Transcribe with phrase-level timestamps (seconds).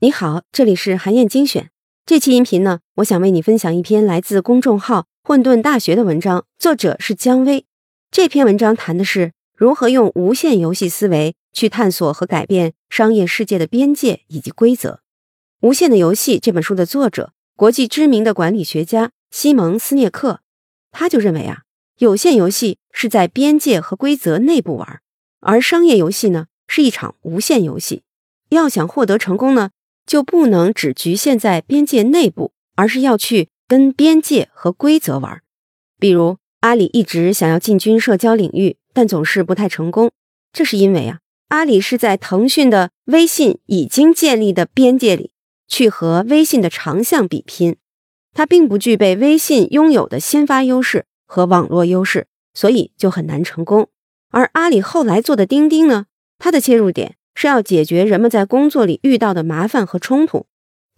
[0.00, 1.70] 你好，这里是韩燕精选。
[2.06, 7.66] 这期音频呢，我想为你分享一篇来自公众号“混沌大学”的文章，作者是姜薇。
[8.10, 14.90] 这篇文章谈的是如何用无限游戏思维去探索和改变商业世界的边界以及规则。
[15.60, 20.40] 《无限的游戏》这本书的作者，国际知名的管理学家西蒙斯涅克，
[20.92, 21.62] 他就认为啊，
[21.98, 25.00] 有限游戏是在边界和规则内部玩，
[25.40, 28.02] 而商业游戏呢，是一场无限游戏。
[28.50, 29.70] 要想获得成功呢？
[30.06, 35.42] 就不能只局限在边界内部，而是要去跟边界和规则玩。
[35.98, 40.10] 比如，阿里一直想要进军社交领域，但总是不太成功。
[40.50, 45.32] 这是因为啊，阿里是在腾讯的微信已经建立的边界里
[45.66, 47.76] 去和微信的长项比拼，
[48.32, 53.90] 它并不具备微信拥有的先发优势和网络优势，所以就很难成功。
[54.30, 56.06] 而阿里后来做的钉钉呢，
[56.38, 57.16] 它的切入点。
[57.40, 60.46] 是要解决人们在工作里遇到的麻烦和冲突，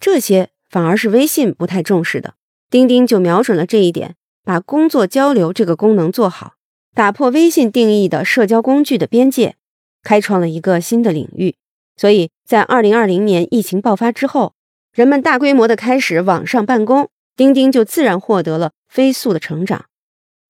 [0.00, 2.32] 这些反而是微信不太重视的。
[2.70, 6.54] 钉钉就瞄准了这一点，把工作交流这个功能做好，
[6.94, 9.56] 打破微信定义的社交工具的边界，
[10.02, 11.56] 开创了一个新的领域。
[11.94, 14.54] 所以在二零二零年疫情爆发之后，
[14.94, 19.84] 人们大规模的开始网上办公，钉钉就自然获得了飞速的成长。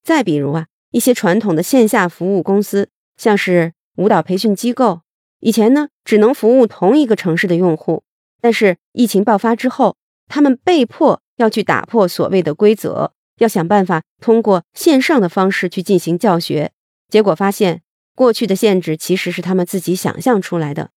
[0.04, 5.02] 再比如啊，一些传统的线下服务公司，像是舞蹈培训机构。
[5.40, 8.02] 以前呢，只能服务同一个城市的用户，
[8.40, 16.72] 但是疫情爆发之后，他们被迫要去打破所谓的规则，要想办法通过线上的方式去进行教学。
[17.10, 17.82] 结果发现，
[18.14, 20.90] 过去的限制其实是他们自己想象出来的，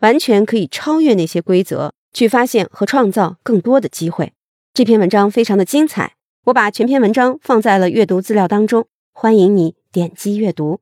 [0.00, 4.32] 完全可以超越那些规则，去发现和创造更多的机会。
[4.74, 6.14] 这篇文章非常的精彩，
[6.46, 10.80] 我把全篇文章放在了阅读资料当中，欢迎你点击阅读。